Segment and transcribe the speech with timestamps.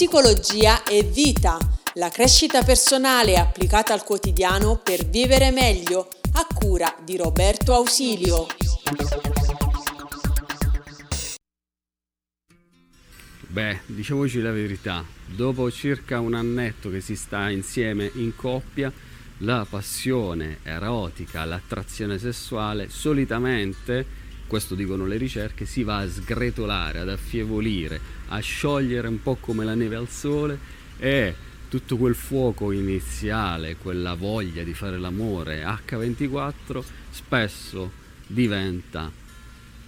[0.00, 1.58] Psicologia e vita,
[1.96, 8.46] la crescita personale applicata al quotidiano per vivere meglio, a cura di Roberto Ausilio.
[13.46, 18.90] Beh, diciamoci la verità, dopo circa un annetto che si sta insieme in coppia,
[19.40, 24.06] la passione erotica, l'attrazione sessuale solitamente
[24.50, 28.00] questo dicono le ricerche, si va a sgretolare, ad affievolire,
[28.30, 30.58] a sciogliere un po' come la neve al sole
[30.98, 31.32] e
[31.68, 37.92] tutto quel fuoco iniziale, quella voglia di fare l'amore H24 spesso
[38.26, 39.08] diventa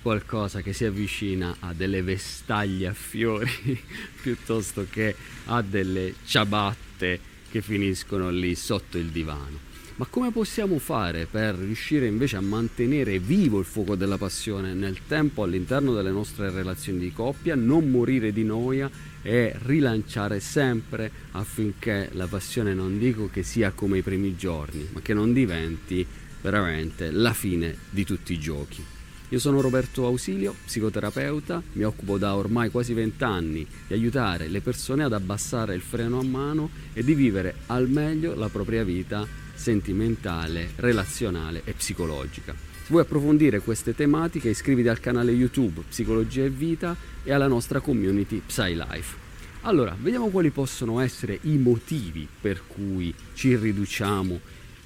[0.00, 3.50] qualcosa che si avvicina a delle vestaglie a fiori
[4.22, 7.18] piuttosto che a delle ciabatte
[7.50, 9.73] che finiscono lì sotto il divano.
[9.96, 14.98] Ma come possiamo fare per riuscire invece a mantenere vivo il fuoco della passione nel
[15.06, 18.90] tempo all'interno delle nostre relazioni di coppia, non morire di noia
[19.22, 25.00] e rilanciare sempre affinché la passione non dico che sia come i primi giorni, ma
[25.00, 26.04] che non diventi
[26.42, 28.84] veramente la fine di tutti i giochi.
[29.28, 35.04] Io sono Roberto Ausilio, psicoterapeuta, mi occupo da ormai quasi vent'anni di aiutare le persone
[35.04, 40.70] ad abbassare il freno a mano e di vivere al meglio la propria vita sentimentale,
[40.76, 42.54] relazionale e psicologica.
[42.54, 47.80] Se vuoi approfondire queste tematiche iscriviti al canale YouTube Psicologia e Vita e alla nostra
[47.80, 49.22] community PsyLife.
[49.62, 54.40] Allora, vediamo quali possono essere i motivi per cui ci riduciamo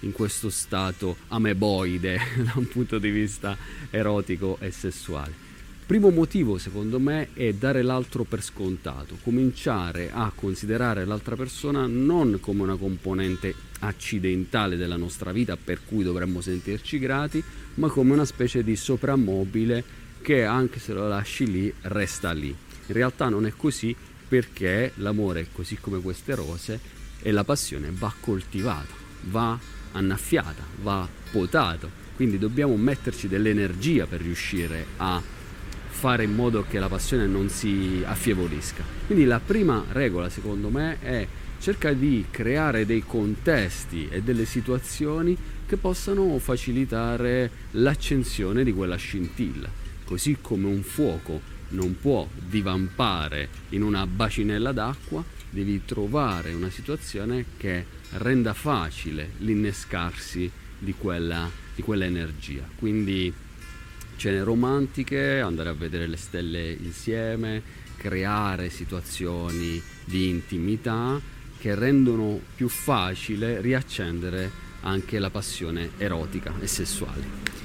[0.00, 3.56] in questo stato ameboide da un punto di vista
[3.90, 5.32] erotico e sessuale.
[5.86, 12.38] Primo motivo, secondo me, è dare l'altro per scontato, cominciare a considerare l'altra persona non
[12.40, 17.44] come una componente accidentale della nostra vita per cui dovremmo sentirci grati,
[17.74, 19.84] ma come una specie di soprammobile
[20.22, 22.48] che anche se lo lasci lì resta lì.
[22.48, 23.94] In realtà non è così
[24.26, 26.80] perché l'amore, così come queste rose,
[27.20, 28.94] e la passione va coltivata,
[29.24, 29.58] va
[29.92, 32.02] annaffiata, va potato.
[32.16, 35.33] Quindi dobbiamo metterci dell'energia per riuscire a
[35.94, 38.82] fare in modo che la passione non si affievolisca.
[39.06, 41.26] Quindi la prima regola secondo me è
[41.60, 49.70] cerca di creare dei contesti e delle situazioni che possano facilitare l'accensione di quella scintilla,
[50.04, 51.40] così come un fuoco
[51.70, 57.86] non può divampare in una bacinella d'acqua, devi trovare una situazione che
[58.18, 62.68] renda facile l'innescarsi di quella, di quella energia.
[62.76, 63.32] Quindi
[64.16, 67.62] cene romantiche, andare a vedere le stelle insieme,
[67.96, 71.20] creare situazioni di intimità
[71.58, 74.50] che rendono più facile riaccendere
[74.82, 77.22] anche la passione erotica e sessuale.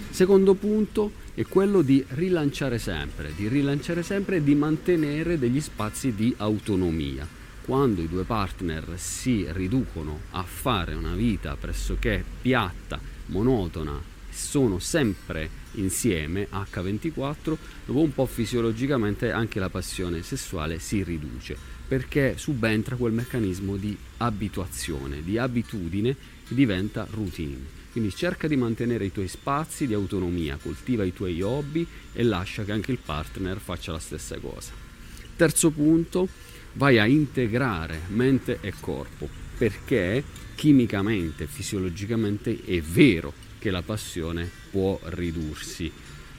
[0.10, 6.14] Secondo punto è quello di rilanciare sempre, di rilanciare sempre e di mantenere degli spazi
[6.14, 7.28] di autonomia.
[7.62, 15.59] Quando i due partner si riducono a fare una vita pressoché piatta, monotona, sono sempre
[15.74, 23.14] insieme H24, dopo un po' fisiologicamente anche la passione sessuale si riduce perché subentra quel
[23.14, 26.16] meccanismo di abituazione, di abitudine
[26.48, 27.78] che diventa routine.
[27.92, 32.64] Quindi cerca di mantenere i tuoi spazi di autonomia, coltiva i tuoi hobby e lascia
[32.64, 34.72] che anche il partner faccia la stessa cosa.
[35.36, 36.28] Terzo punto,
[36.74, 39.28] vai a integrare mente e corpo,
[39.60, 40.24] perché
[40.56, 45.92] chimicamente, fisiologicamente è vero che la passione può ridursi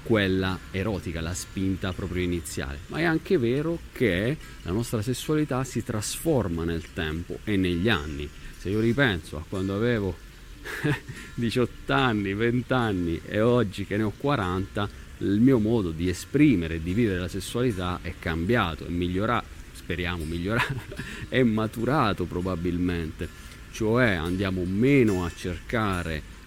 [0.02, 5.84] quella erotica, la spinta proprio iniziale, ma è anche vero che la nostra sessualità si
[5.84, 8.26] trasforma nel tempo e negli anni.
[8.56, 10.16] Se io ripenso a quando avevo
[11.34, 14.88] 18 anni, 20 anni e oggi che ne ho 40,
[15.20, 20.24] il mio modo di esprimere e di vivere la sessualità è cambiato, è migliorato, speriamo
[20.24, 20.74] migliorato,
[21.28, 23.28] è maturato probabilmente,
[23.72, 26.38] cioè andiamo meno a cercare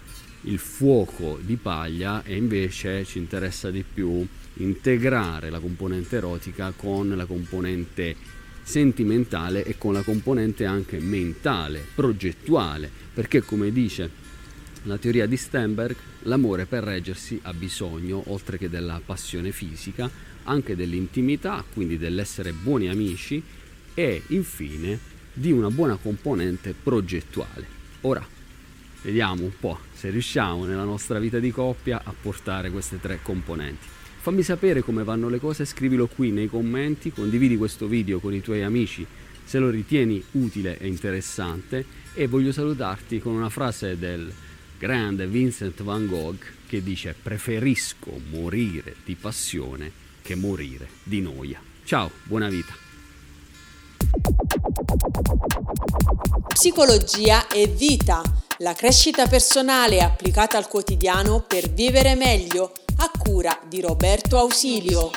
[0.42, 7.08] il fuoco di paglia e invece ci interessa di più integrare la componente erotica con
[7.16, 8.14] la componente
[8.62, 14.22] sentimentale e con la componente anche mentale, progettuale, perché come dice
[14.84, 20.10] la teoria di Stenberg, l'amore per reggersi ha bisogno, oltre che della passione fisica,
[20.44, 23.42] anche dell'intimità, quindi dell'essere buoni amici
[23.94, 24.98] e infine
[25.32, 27.66] di una buona componente progettuale.
[28.02, 28.26] Ora,
[29.02, 33.86] vediamo un po' se riusciamo nella nostra vita di coppia a portare queste tre componenti.
[34.20, 38.40] Fammi sapere come vanno le cose, scrivilo qui nei commenti, condividi questo video con i
[38.40, 39.06] tuoi amici
[39.44, 41.84] se lo ritieni utile e interessante
[42.14, 44.32] e voglio salutarti con una frase del
[44.78, 49.90] grande Vincent van Gogh che dice preferisco morire di passione
[50.22, 51.60] che morire di noia.
[51.84, 52.72] Ciao, buona vita.
[56.48, 58.22] Psicologia e vita,
[58.58, 65.10] la crescita personale applicata al quotidiano per vivere meglio a cura di Roberto Ausilio.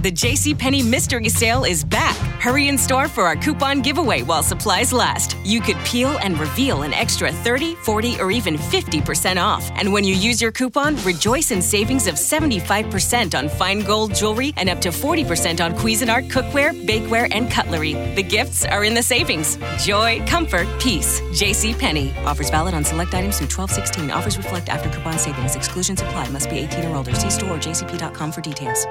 [0.00, 2.14] The JCPenney mystery sale is back.
[2.40, 5.36] Hurry in store for our coupon giveaway while supplies last.
[5.44, 9.68] You could peel and reveal an extra 30, 40, or even 50% off.
[9.74, 14.54] And when you use your coupon, rejoice in savings of 75% on fine gold jewelry
[14.56, 17.94] and up to 40% on Cuisinart cookware, bakeware, and cutlery.
[18.14, 19.58] The gifts are in the savings.
[19.78, 21.20] Joy, comfort, peace.
[21.32, 22.24] JCPenney.
[22.24, 24.12] Offers valid on select items through 1216.
[24.12, 25.56] Offers reflect after coupon savings.
[25.56, 26.28] Exclusions apply.
[26.28, 27.12] Must be 18 or older.
[27.16, 28.86] See store or jcp.com for details.